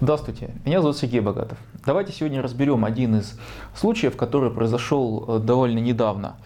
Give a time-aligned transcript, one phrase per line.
[0.00, 1.58] Здравствуйте, меня зовут Сергей Богатов.
[1.84, 3.36] Давайте сегодня разберем один из
[3.74, 6.36] случаев, который произошел э, довольно недавно.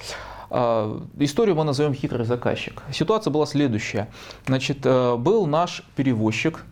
[0.48, 2.82] А, историю мы назовем «Хитрый заказчик».
[2.90, 4.08] Ситуация была следующая.
[4.46, 6.64] Значит, э, был наш перевозчик,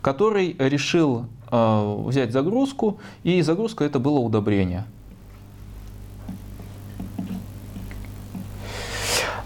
[0.00, 4.86] который решил э, взять загрузку, и загрузка это было удобрение.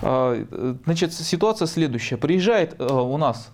[0.02, 0.40] А,
[0.84, 2.16] значит, ситуация следующая.
[2.16, 3.50] Приезжает у нас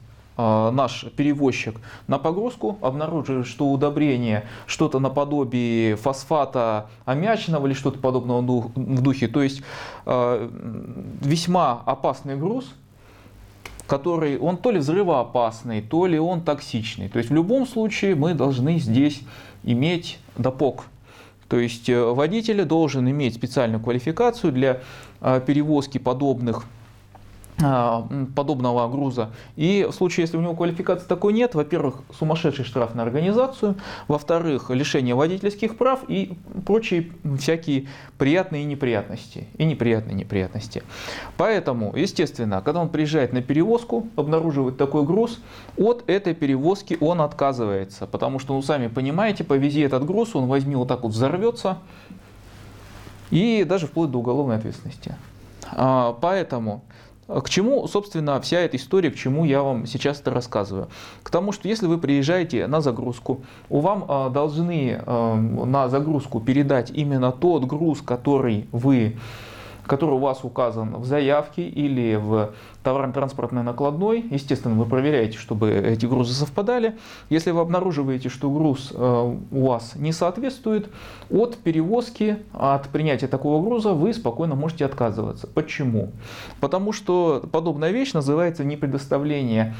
[0.70, 8.40] наш перевозчик на погрузку, обнаруживает, что удобрение что-то наподобие фосфата аммиачного или что-то подобного
[8.74, 9.28] в духе.
[9.28, 9.62] То есть
[10.06, 10.50] а,
[11.20, 12.72] весьма опасный груз,
[13.86, 17.08] который, он то ли взрывоопасный, то ли он токсичный.
[17.08, 19.22] То есть в любом случае мы должны здесь
[19.64, 20.84] иметь допок.
[21.48, 24.80] То есть э, водитель должен иметь специальную квалификацию для
[25.20, 26.79] а, перевозки подобных а,
[28.34, 29.30] подобного груза.
[29.56, 33.76] И в случае, если у него квалификации такой нет, во-первых, сумасшедший штраф на организацию,
[34.08, 39.46] во-вторых, лишение водительских прав и прочие всякие приятные неприятности.
[39.58, 40.82] И неприятные неприятности.
[41.36, 45.40] Поэтому, естественно, когда он приезжает на перевозку, обнаруживает такой груз,
[45.76, 48.06] от этой перевозки он отказывается.
[48.06, 51.78] Потому что, ну сами понимаете, повези этот груз, он возьми вот так вот взорвется,
[53.30, 55.14] и даже вплоть до уголовной ответственности.
[55.72, 56.82] А, поэтому
[57.38, 60.88] к чему, собственно, вся эта история, к чему я вам сейчас это рассказываю?
[61.22, 66.40] К тому, что если вы приезжаете на загрузку, у вам а, должны а, на загрузку
[66.40, 69.16] передать именно тот груз, который вы
[69.90, 72.52] который у вас указан в заявке или в
[72.84, 74.24] товарно-транспортной накладной.
[74.30, 76.96] Естественно, вы проверяете, чтобы эти грузы совпадали.
[77.28, 80.88] Если вы обнаруживаете, что груз э, у вас не соответствует,
[81.28, 85.48] от перевозки, от принятия такого груза вы спокойно можете отказываться.
[85.48, 86.12] Почему?
[86.60, 89.74] Потому что подобная вещь называется непредоставление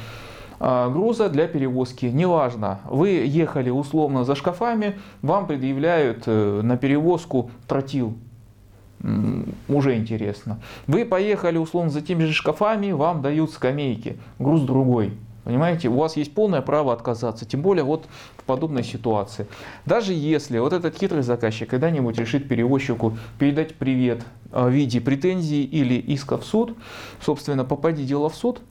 [0.58, 2.06] э, груза для перевозки.
[2.06, 8.16] Неважно, вы ехали условно за шкафами, вам предъявляют э, на перевозку тротил
[9.70, 10.60] уже интересно.
[10.86, 15.12] Вы поехали условно за теми же шкафами, вам дают скамейки, груз другой.
[15.44, 18.06] Понимаете, у вас есть полное право отказаться, тем более вот
[18.36, 19.46] в подобной ситуации.
[19.86, 24.22] Даже если вот этот хитрый заказчик когда-нибудь решит перевозчику передать привет
[24.52, 26.76] в виде претензий или иска в суд,
[27.24, 28.69] собственно, попади дело в суд, а,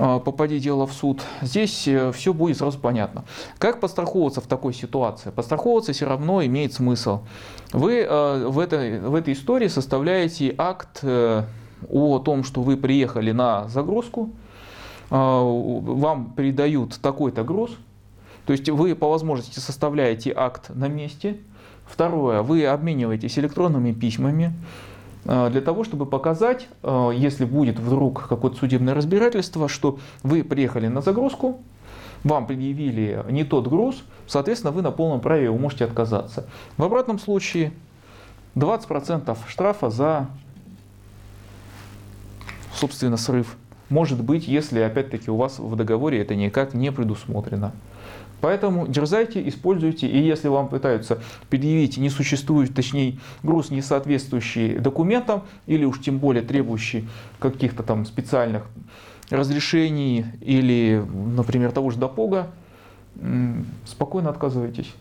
[0.00, 3.24] попади дело в суд, здесь э, все будет сразу понятно.
[3.58, 5.30] Как подстраховываться в такой ситуации?
[5.30, 7.20] Подстраховываться все равно имеет смысл.
[7.72, 11.44] Вы э, в этой, в этой истории составляете акт э,
[11.90, 14.30] о том, что вы приехали на загрузку,
[15.10, 17.72] вам передают такой-то груз,
[18.46, 21.38] то есть вы по возможности составляете акт на месте.
[21.86, 24.54] Второе, вы обмениваетесь электронными письмами.
[25.24, 30.88] Э, для того, чтобы показать, э, если будет вдруг какое-то судебное разбирательство, что вы приехали
[30.88, 31.60] на загрузку,
[32.24, 36.46] вам предъявили не тот груз, соответственно, вы на полном праве вы можете отказаться.
[36.76, 37.72] В обратном случае
[38.56, 40.28] 20% штрафа за,
[42.74, 43.56] собственно, срыв.
[43.90, 47.72] Может быть, если, опять-таки, у вас в договоре это никак не предусмотрено.
[48.40, 51.20] Поэтому дерзайте, используйте, и если вам пытаются
[51.50, 57.06] предъявить несуществующий, точнее, груз, не соответствующий документам, или уж тем более требующий
[57.38, 58.62] каких-то там специальных
[59.28, 61.04] разрешений или,
[61.36, 62.50] например, того же допога,
[63.84, 64.94] спокойно отказывайтесь.